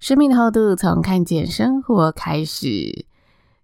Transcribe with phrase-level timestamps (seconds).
[0.00, 3.04] 生命的厚度从看见生活开始。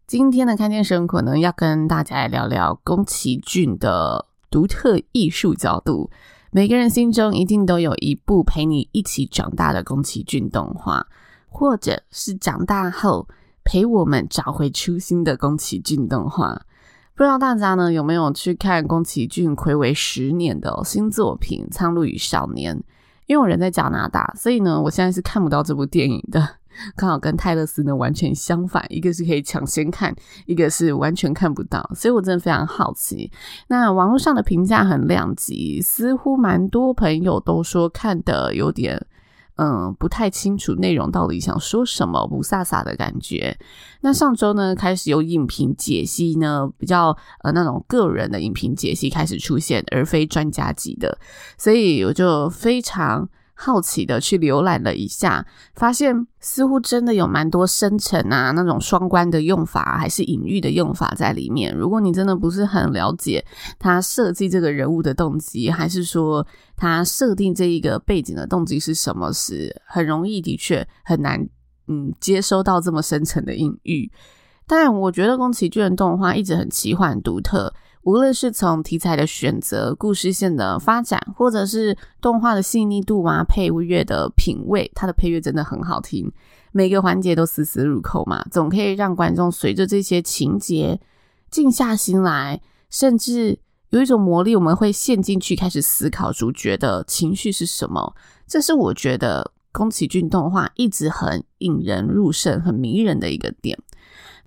[0.04, 6.10] 今天的看见生活呢，要跟大家来聊聊宫崎骏的独特艺术角度。
[6.50, 11.06] 每个人心中一定都有一部陪你一起长大的宫崎骏动画，
[11.48, 13.28] 或者是长大后
[13.62, 16.62] 陪我们找回初心的宫崎骏动画。
[17.14, 22.76] 不知道大家呢有没有去看宫崎骏睽违十年的新作品《苍鹭与少年》？
[23.26, 26.46] 因为我人在加拿大，所以呢，我现在是看不到这部电影的。
[26.96, 30.12] 刚好跟泰勒斯呢完全相反，一个是可以抢先看，
[30.44, 31.88] 一个是完全看不到。
[31.94, 33.30] 所以我真的非常好奇。
[33.68, 39.06] 那网络上的评价很两极，似乎蛮多朋友都说看的有点。
[39.56, 43.56] 嗯，不太清楚内容到底想说什么，不飒飒的感觉。
[44.00, 51.18] 那上周呢，开始有影评解析呢，比较呃那种个人的影评解析开始出现，而非专家级的，
[51.56, 53.28] 所以我就非常。
[53.54, 61.74] 好奇的去浏览了一下，发现似乎真的有蛮多深层啊，那种双关的用法，还是隐喻的用法在里面。
[61.74, 63.44] 如果你真的不是很了解
[63.78, 71.48] 他设计这个人物的动机，还是说他设定这一个背景的动机是什么时，很容易的确很难
[71.86, 74.10] 嗯接收到这么深层的隐喻。
[74.66, 77.72] 但我觉得宫崎骏的动画一直很奇幻独特。
[78.04, 86.30] 无论是从题材的选择、故事线的发展，或者是动画的细腻度啊、配乐的品味，它的配乐真的很好听，
[86.72, 91.00] 每个环节都丝丝入扣嘛，总可以让观众随着这些情节
[91.50, 92.60] 静下心来，
[92.90, 98.14] 甚至有一种魔力，我们会陷进去，开始思考主角的情绪是什么。
[98.46, 103.78] 这是我觉得宫崎骏动画一直很引人入胜、很迷人的一个点。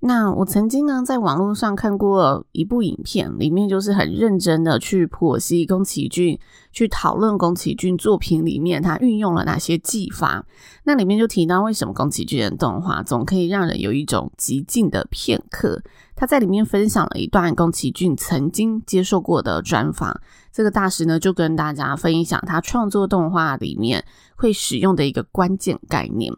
[0.00, 6.38] 那我曾经呢，在网络上看过一部影片，里面就是很认真的去剖析宫崎骏，
[6.70, 10.46] 去讨论宫崎骏作品里面他运用了哪些技法。
[10.84, 15.82] 那里面就提到，为什么宫崎骏的动画总可以让人有一种极静的片刻。
[16.14, 20.20] 他在里面分享了一段宫崎骏曾经接受过的专访，
[20.52, 24.04] 这个大师呢就跟大家分享他创作动画里面
[24.36, 26.32] 会使用的一个关键概念。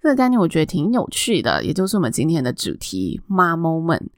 [0.00, 4.08] 这个概念我觉得挺有趣的，也就是我们今天的主题 “ma moment”。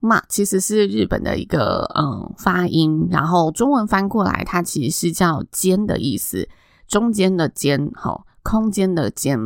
[0.00, 6.48] ma 其实是日本的一个嗯发音，然后中文翻过来，它其实是叫“间”的意思，
[6.86, 9.38] 中间的间，好，空间的间。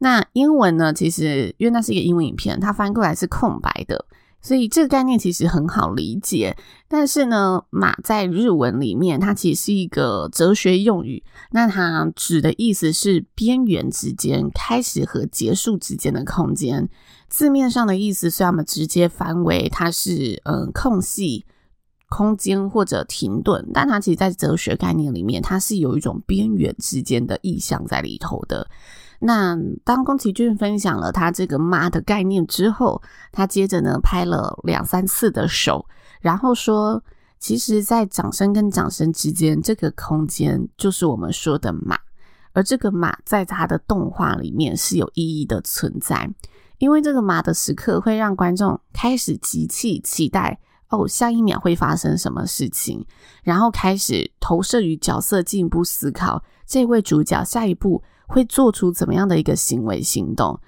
[0.00, 4.04] 那英文呢，其实因为那是一个英文影片，它翻过来是空白的。
[4.42, 6.56] 所以这个概念其实很好理解，
[6.88, 11.22] 但是呢，马在日文里面它其实是一个哲学用语，
[11.52, 16.88] 那它指的意思是边缘之间、开始和结束之间的空间。
[17.28, 21.46] 字面上的意思是，我们直接翻为它是嗯空隙、
[22.08, 28.68] 空间或者停顿，但它其实在哲学概念里面，它是有一种边缘之间的意象在里头的。
[29.24, 33.00] 那当宫崎骏分享了他这个“妈”的概念之后，
[33.30, 35.86] 他接着呢拍了两三次的手，
[36.20, 37.00] 然后说，
[37.38, 41.96] 其实，在掌声跟掌声之间，这个空间就是我们说的“妈”，
[42.52, 46.28] 而这个“妈”在他的动画里面是有意义的存在，
[46.78, 50.58] 因为这个“妈”的时刻会让观众开始集气期待，
[50.88, 53.06] 哦，下一秒会发生什么事情，
[53.44, 58.02] 然后开始投射于角色，进一步思考这位主角下一步。
[58.32, 60.58] 会做出怎么样的一个行为行动？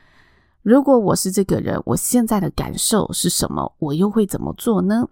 [0.63, 3.73] 如果我是这个人，我现在的感受是什么？
[3.79, 5.09] 我又会怎么做呢？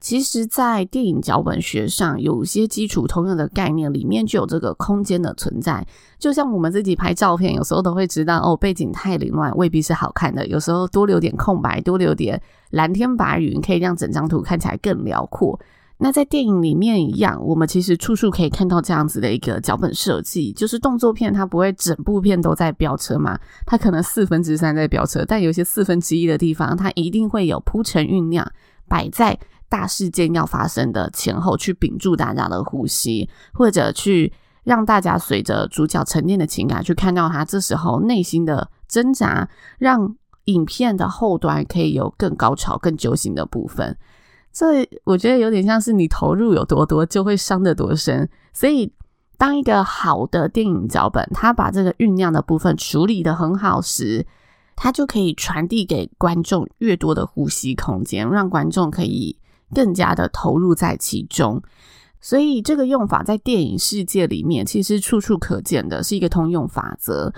[0.00, 5.86] 其实，在电影脚本学上，有些基础通用的概念里面就有这个空间的存在。
[6.18, 10.46] 就像我们自己拍照片，有时候都会知道哦，背景太凌乱未必是好看的。
[10.46, 12.40] 有时候多留点空白，多留点
[12.70, 15.60] 蓝天白云，可以让整张图看起来更辽阔。
[16.00, 23.36] 那在电影里面一样，我们其实处处可以看到这样子的一个脚本设计，就是动作片它不会整部片都在飙车嘛，
[23.66, 28.48] 它可能四分之三在飙车，但有些四分之一的地方，它一定会有铺陈酝酿，
[28.86, 29.36] 摆在
[29.68, 39.48] 大事件要发生的前后，去屏住大家的呼吸，或者去让大家随着主角沉淀的情感，去看到他这时候内心的挣扎，
[39.78, 40.14] 让
[40.44, 43.96] 影片的后端可以有更高潮、更揪心的部分。
[44.58, 48.28] 这我觉得有点像是你投入有多多，就会伤得多深。
[48.52, 48.92] 所以，
[49.36, 54.26] 当一个好的电影脚本，它把这个酝酿的部分处理得很好时，
[54.74, 59.38] 它就可以传递给观众越多的呼吸空间，让观众可以
[59.72, 61.62] 更加的投入在其中。
[62.20, 67.32] 所以，这个用法在电影世界里面其实处处可见的，是一个通用法则。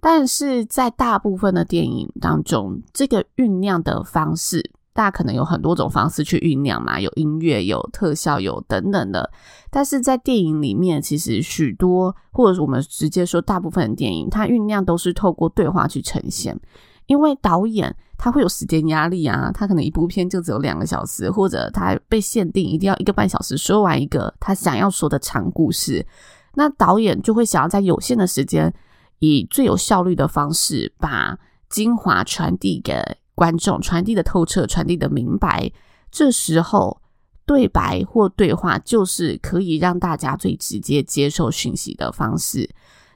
[0.00, 4.72] 但是在大部分的电影当中，这个酝酿的方式。
[4.94, 9.28] 大家可能有很多种方式去酝酿嘛，有音乐、有特效、有等等的。
[9.68, 16.58] 但是在电影里面，其实许多，或者我们直接说大部分的电影，它酝酿都是透过对话去呈现。
[17.06, 26.06] 因为导演他会有时间压力啊，他可能一部片就只有两个小时，或者他被限定一定要一个半小时说完一个他想要说的长故事。
[26.54, 28.72] 那导演就会想要在有限的时间，
[29.18, 31.36] 以最有效率的方式把
[31.68, 33.18] 精华传递给。
[33.34, 35.70] 观众传递的透彻，传递的明白，
[36.10, 37.00] 这时候
[37.44, 42.68] 对白或对话就是可以让大家最直接接受讯息的方式。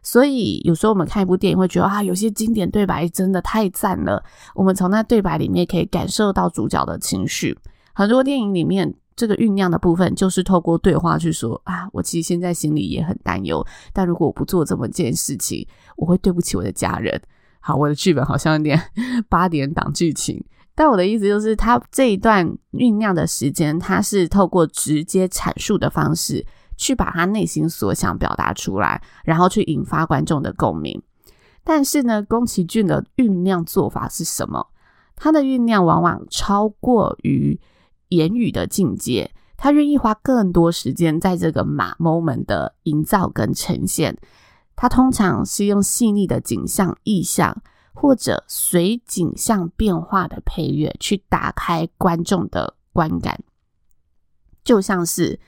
[0.03, 4.23] 所以有时候我们看一部电影会觉得啊，有些经典对白真的太赞了，
[4.55, 7.57] 我们从那对白里面可以感受到主角的情绪。
[7.93, 15.67] 很多电影里面这个酝酿的部分就是透过对话去说啊，我其实现在心里也很担忧，但如果我不做这么件事情，
[15.97, 17.21] 我会对不起我的家人。
[17.61, 18.81] 好，我的剧本好像有点
[19.29, 20.43] 八点档剧情，
[20.75, 26.47] 但我的意思就是，他这一段酝酿的时间，他是透过直接阐述的方式，
[26.77, 31.03] 去把他内心所想表达出来，然后去引发观众的共鸣。
[31.65, 34.69] 但是呢，宫崎骏的酝酿做法是什么？
[35.17, 37.61] 他的酝酿往往超过于
[38.09, 44.17] 言语的境界，他愿意花更多时间在这个马 moment 的营造跟呈现。
[44.81, 47.61] 它通常是用细腻的景象、意象，
[47.93, 53.41] 或者随景象变化的配乐，去打开观众的观感。
[54.63, 55.33] 就像是《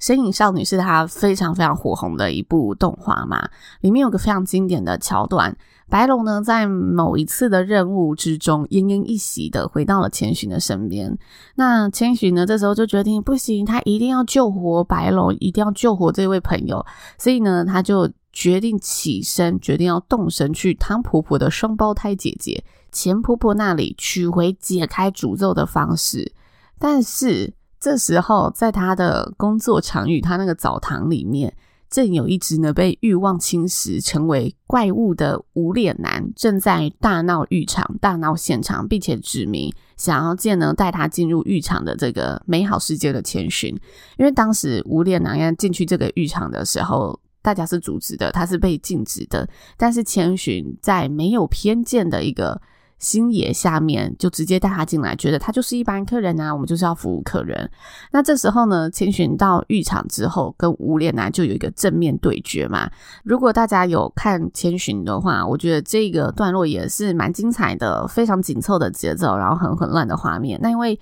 [0.00, 3.48] 神隐少女》是它非常非常火红的一部动画嘛，
[3.82, 5.56] 里面有个非常经典的桥段，
[5.88, 11.16] 白龙呢在某一次的任务之中，奄奄一息的回到了千寻的身边。
[11.54, 16.84] 那千寻呢这时候就决定不行，他一定要救活白龙，一定要救活这位朋友，
[17.16, 18.10] 所以呢他就。
[18.32, 26.32] 决定起身，决定要动身去汤婆婆的双胞胎姐姐钱婆婆那里取回解开诅咒的方式。
[26.78, 31.54] 但是这时候，在他的工作场域，他那个澡堂里面，
[31.90, 43.78] 正有一只呢被欲望侵蚀成为怪物的无脸男，正在大闹浴场、大闹现场，并且指明想要见呢带他进入浴场的这个美好世界的千寻。
[44.16, 47.20] 因为当时无脸男要进去这个浴场的时候。
[47.42, 49.48] 大家是阻止的，他是被禁止的。
[49.76, 52.62] 但是千寻在没有偏见的一个
[52.98, 57.68] 星爷下面，就直接带他进来，觉得他就是一般客人啊，我们就是要服务客人。
[58.12, 62.88] 那这时候呢，千寻到浴场之后，跟无脸男就有一个正面对决嘛。
[63.24, 70.60] 如果大家有看千寻的话，我觉得这个段落也是蛮精彩的，非常紧凑的节奏，然后很混乱的画面。
[70.62, 70.96] 那因为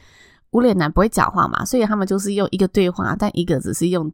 [0.53, 4.11] 无脸男不会讲话嘛，所以他们就是用一个对话，但一个只是用。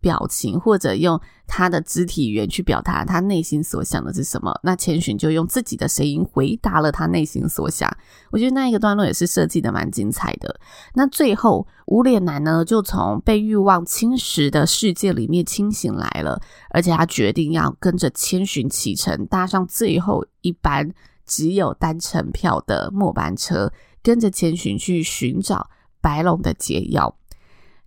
[0.00, 7.90] 表情或者用他的肢体语言去表达他内心所想的是什么，那千寻就用自己的声音回答了他内心所想。
[8.30, 10.58] 我觉得那一个段落也是设计的蛮精彩的。
[10.94, 16.40] 那最后无脸男呢，就从被欲望侵蚀的世界里面清醒来了，
[16.70, 20.90] 而且他决定要跟着千寻启程，搭上最后一班
[21.26, 25.68] 只有单程票的末班车，跟着千寻去寻找
[26.00, 27.16] 白龙的解药。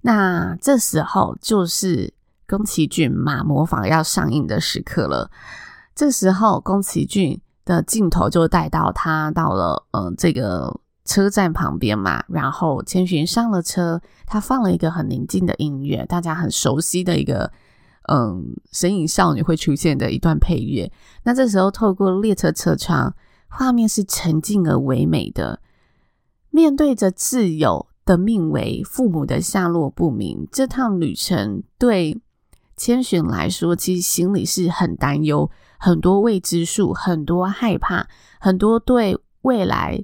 [0.06, 2.14] 那这时候就是
[2.46, 5.32] 宫崎骏马模仿要上映的时刻了。
[5.96, 17.50] 这时候，宫崎骏的镜头就带到他到了嗯、这个车站旁边嘛，然后千寻上了车，他放了一个很宁静的音乐，大家很熟悉的一个
[18.10, 20.92] 嗯神隐少女会出现的一段配乐。
[21.24, 23.16] 那这时候，透过列车车窗，
[23.48, 25.62] 画面是沉静而唯美的，
[26.50, 27.88] 面对着挚友。
[28.06, 32.22] 的命为父母的下落不明，这趟旅程对
[32.76, 38.08] 千寻来说，其实心里是很担忧，很多未知数，很多害怕，
[38.40, 40.04] 很多对未来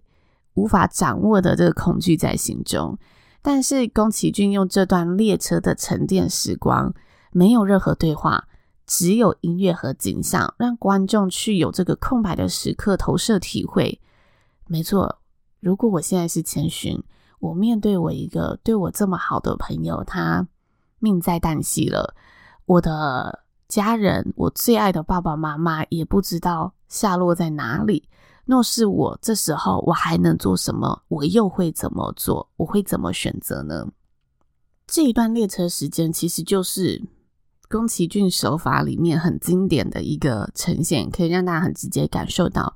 [0.54, 2.98] 无法掌握的这个恐惧在心中。
[3.42, 6.94] 但是宫崎骏用这段列车的沉淀时光，
[7.32, 8.48] 没有任何对话，
[8.86, 14.00] 只有音乐和景象，让观众去有这个空白的时刻投射体会。
[14.68, 15.20] 没错，
[15.60, 17.02] 如果我现在是千寻，
[17.40, 20.48] 我面对我一个对我这么好的朋友，他
[21.00, 22.14] 命在旦夕了，
[22.66, 28.08] 我的家人，我最爱的爸爸妈妈也不知道下落在哪里。
[28.46, 31.02] 若是我这时候，我还能做什么？
[31.08, 32.50] 我又会怎么做？
[32.58, 33.88] 我会怎么选择呢？
[34.88, 37.00] 这一段列车时间其实就是
[37.70, 42.76] 宫崎骏手法里面很经典的一个呈现，可以让大家很直接感受到。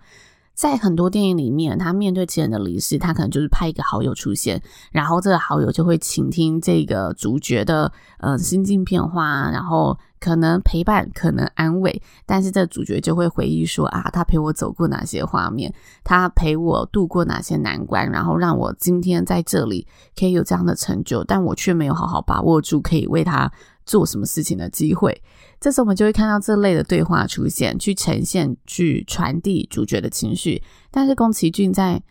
[0.53, 23.51] 在很多电影里面，他面对亲人的离世，他可能就是派一个好友出现，然后这个好友就会倾听这个主角的呃心境变化，然后可能陪伴，可能安慰，但是这主角就会回忆说啊，他陪我走过哪些画面，他陪我度过哪些难关，然后让我今天在这里可以有这样的成就，但我却没有好好把握住可以为他
[23.85, 25.21] 做什么事情的机会。
[25.59, 30.61] 这时候我们就会看到这类的对话出现，去呈现、去传递主角的情绪。
[30.91, 32.01] 但是宫崎骏在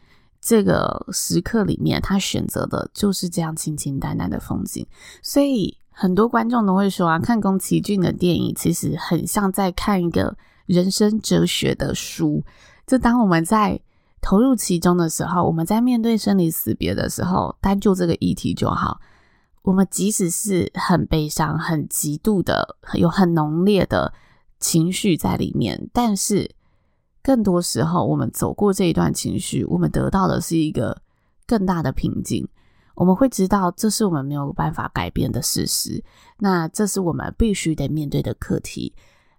[0.40, 4.86] 这个时刻里面，他选择的就是这样清清淡淡的风景。
[5.22, 10.36] 所以很多观众都会说啊，看宫崎骏的电影其实很像在看一个
[10.66, 12.42] 人生哲学的书。
[12.86, 13.78] 就当我们在
[14.20, 18.98] 投入其中的时候，我们在面对生离死别的时候，单就这个议题就好。
[19.62, 24.12] 我们即使是很悲伤、很极度的、有很浓烈的
[24.58, 26.50] 情绪在里面，但是
[27.22, 31.00] 更多时候，我们走过这一段情绪，我们得到的是一个
[31.46, 32.48] 更大的平静。
[32.94, 36.04] 我们会知道，这是我们没有办法改变的事实，
[36.38, 38.92] 那这是我们必须得面对的课题。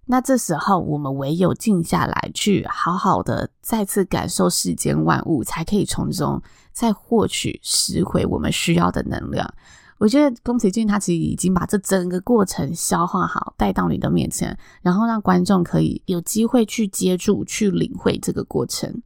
[0.06, 9.54] 那这时候，我们唯有静下来，去好好的再次感受世间万物，才可以从中再获取拾回我们需要的能量。
[10.04, 19.02] 我觉得宫崎骏他其实已经把这整个过程消化好，带到你的面前，然后让观众可以有机会去接触、去领会这个过程。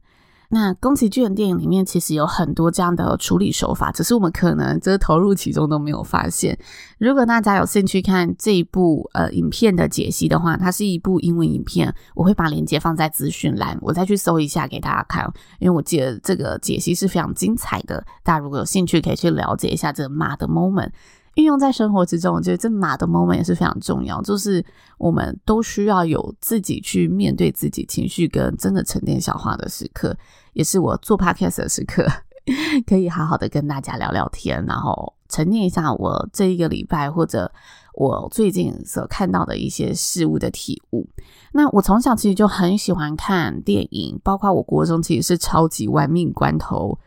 [0.50, 6.58] 那宫崎骏的电影里面其实有很多这样的处理手法，只是我们可能这投入其中都没有发现。
[6.98, 18.02] 如果大家有兴趣看这一部呃影片的解析的话，它是一部英文影片，我会把链接放在资讯栏，我再去搜一下给大家看，因为我记得这个解析是非常精彩的。
[18.22, 20.90] 大家如果有兴趣，可以去了解一下这个马的 moment。
[21.38, 24.20] 运用在生活之中，我觉得这马的 moment 也是非常重要。
[24.22, 24.64] 就是
[24.98, 30.16] 我们都需要有自己去面对自己情绪跟真的沉淀消化的时刻，
[30.52, 32.04] 也是我做 podcast 的时刻，
[32.84, 37.52] 可以好好的跟大家聊聊天，然后沉淀一下我这一个礼拜或者
[37.94, 41.08] 我最近所看到的一些事物的体悟。
[41.52, 46.98] 那我从小其实就很喜欢看电影，包括我国中其实是超级玩命关头。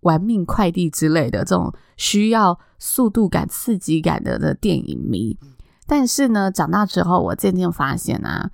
[0.00, 5.36] 玩命快递之类的这种需要速度感、刺激感的的电影迷，
[5.86, 8.50] 但是呢，长大之后我渐渐发现啊，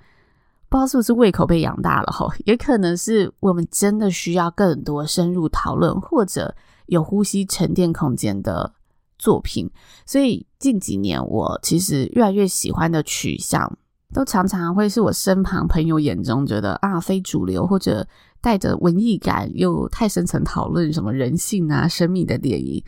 [0.67, 6.53] 不知道是不是胃口被养大了吼， 也可能是我们真的需要更多深入讨论或者
[6.87, 8.73] 有呼吸沉淀空间的
[9.17, 9.69] 作品。
[10.05, 13.77] 所以近几年我其实越来越喜欢的取向，
[14.13, 18.05] 都常常会是我身旁朋友眼中觉得啊非主流或者。
[18.41, 22.83] 带着文艺感又太深层讨论什么人性啊、生命的电影，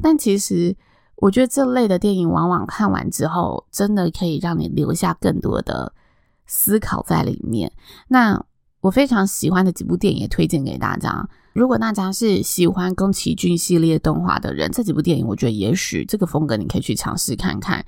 [0.00, 0.76] 但其实
[1.16, 5.92] 我觉得这类的电影往往看完之后，真的可以让你留下更多的
[6.46, 7.72] 思考在里面。
[8.08, 8.44] 那
[8.80, 11.28] 我非常喜欢的几部电影也推荐给大家。
[11.52, 17.84] 如果大家是喜欢宫崎骏系列动画的人，这几部电影我觉得也许这个风格你可以去尝试看看。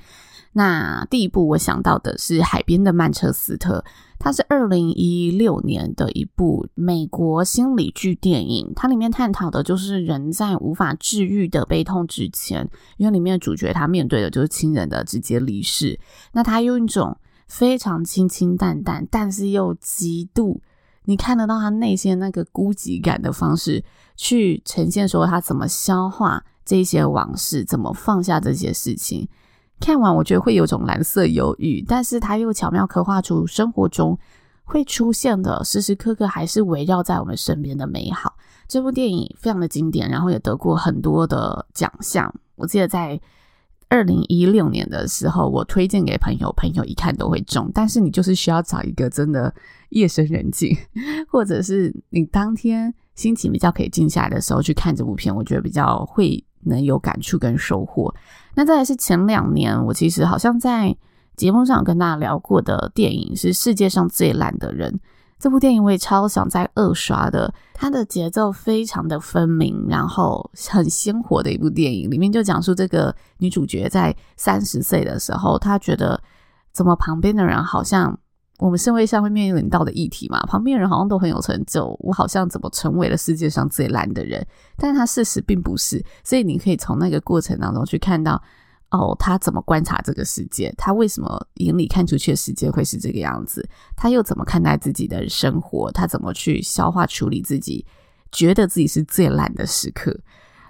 [0.54, 3.84] 那第一部我想到的是《海边的曼彻斯特》。
[4.16, 16.00] 它是二零一六年的一部美国心理剧电影，它里面探讨的就是人在无法治愈的悲痛之前，因为里面的主角他面对的就是亲人的直接离世，
[16.32, 17.14] 那他用一种
[17.48, 20.62] 非常清清淡淡，但是又极度
[21.04, 23.84] 你看得到他内心那个孤寂感的方式，
[24.16, 29.28] 去呈现说他怎么消化这些往事，怎么放下这些事情。
[29.84, 34.18] 看完我觉得会有种蓝色忧郁，但是他又巧妙刻画出生活中
[34.64, 38.34] 会出现的时时刻刻还是围绕在我们身边的美好。
[38.66, 42.34] 这部电影非常的经典，然后也得过很多的奖项。
[42.56, 43.20] 我记得在
[43.90, 47.70] 二零一六年的时候，我推荐给朋友，朋友一看都会中。
[47.74, 49.54] 但是你就是需要找一个真的
[49.90, 50.74] 夜深人静，
[51.28, 56.42] 或者是你当天心情比较可以静下来的时候去看这部片，我觉得比较会。
[56.64, 58.14] 能有感触跟收获。
[58.54, 60.96] 那再来是前两年，我其实好像在
[61.36, 64.92] 节目上跟大家聊过的电影是《世界上最烂的人》。
[65.36, 72.08] 这部电影我也超想再二刷的，它的节奏非常的分明，然后很鲜活的一部电影。
[72.08, 76.18] 里面就讲述这个女主角在三十岁的时候，她觉得
[76.72, 78.16] 怎么旁边的人好像
[78.58, 84.46] 我们社会上会面临到的议题嘛，旁边人好像都很有成就，我好像怎么成为了世界上最烂的人？
[84.76, 88.42] 但是她事实并不是，所以你可以从那个过程当中去看到。
[88.90, 90.72] 哦，他怎么观察这个世界？
[90.78, 93.68] 他为什么眼里看出去的世界会是这个样子？
[93.96, 95.90] 他又怎么看待自己的生活？
[95.90, 97.84] 他怎么去消化处理自己
[98.30, 100.16] 觉得自己是最烂的时刻？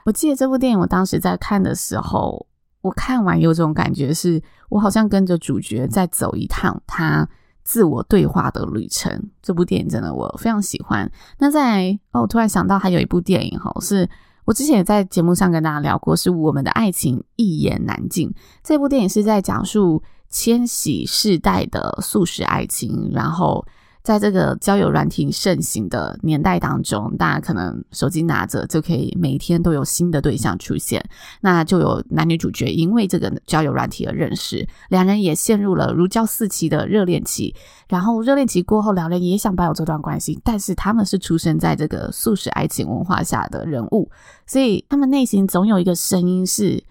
[0.07, 2.47] 我记得这部电影，我当时在看的时候，
[2.81, 7.29] 我看完有种感觉是，我好像跟着主角在走一趟他
[7.65, 9.31] 自我对话的旅程。
[9.43, 11.11] 这部电影真的我非常喜欢。
[11.39, 14.09] 那在哦，我突然想到还有一部电影哈，是。
[14.45, 18.33] 我之前也在节目上跟大家聊过，是我们的爱情一言难尽。
[18.63, 23.67] 这部电影是在讲述千禧世代的素食爱情，然后。
[24.05, 31.03] 在这个交友软体盛行的年代当中，大家可能手机拿着就可以每天都有新的对象出现，
[31.41, 37.55] 那就有男女主角因为这个交友软体而认识，两人也陷入了如胶似漆的热恋期。
[37.89, 44.11] 然后热恋期过后，两人也想保有这段关系，但是他们是出生在这个速食爱情文化下的人物，
[44.47, 46.85] 所以他们内心总有一个声音是。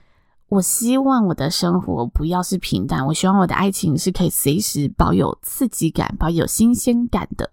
[0.53, 7.49] 我希望我的生活不要是平淡，我希望我的爱情是可以随时保有刺激感、保有新鲜感的。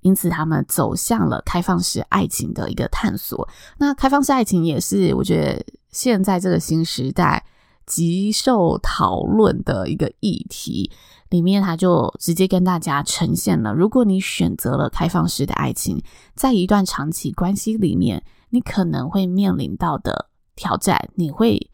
[0.00, 3.48] 因此，他们走向了开放式爱情的一个探索。
[3.78, 7.44] 那开放式爱情也是我觉得现在这个新时代
[7.86, 10.90] 极受讨论的一个议题。
[11.28, 16.02] 里面他就直接跟大家呈现了：如果你选择了开放式的爱情，
[16.34, 20.26] 在一段长期关系里面，你可能会面临到的
[20.56, 21.70] 挑战，你会。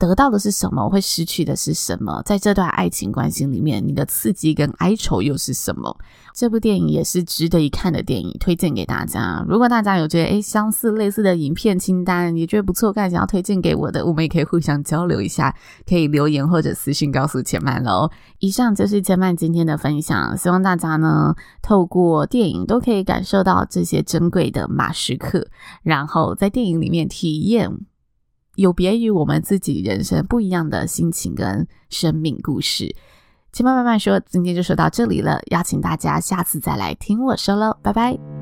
[0.00, 0.88] 得到的是什么？
[0.88, 2.22] 会失去的是什么？
[2.24, 5.94] 在这段爱情关系里面，你的刺激跟哀愁又是什么？
[6.34, 9.44] 这部电影也是值得一看的电影，推荐给大家。
[9.46, 15.54] 如果大家有觉得诶相似类似的影片清单，也觉得不错，看想要推荐给我的，我们也可以互相交流一下，
[15.86, 18.10] 可以留言或者私信告诉千曼喽。
[18.38, 25.46] 以上就是千曼今天的分享，希望大家呢透过电影都可以感受到这些珍贵的马时刻，
[25.82, 27.70] 然后在电影里面体验。
[28.60, 32.94] 有别于我们自己人生不一样的心情跟生命故事，
[33.54, 38.39] 千曼慢慢说，今天就说到这里了，邀请大家下次再来听我说喽，拜拜。